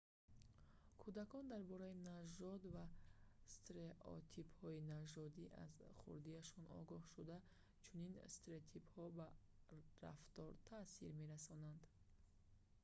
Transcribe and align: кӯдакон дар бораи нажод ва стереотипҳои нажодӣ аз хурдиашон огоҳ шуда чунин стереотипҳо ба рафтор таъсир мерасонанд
кӯдакон 1.01 1.43
дар 1.53 1.61
бораи 1.71 2.01
нажод 2.09 2.61
ва 2.75 2.85
стереотипҳои 3.55 4.85
нажодӣ 4.93 5.45
аз 5.63 5.73
хурдиашон 5.99 6.63
огоҳ 6.79 7.03
шуда 7.13 7.37
чунин 7.85 8.13
стереотипҳо 8.35 9.03
ба 9.17 9.27
рафтор 10.03 10.51
таъсир 10.69 11.09
мерасонанд 11.21 11.81